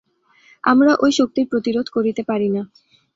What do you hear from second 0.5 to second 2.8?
আমরা ঐ শক্তির প্রতিরোধ করিতে পারি না।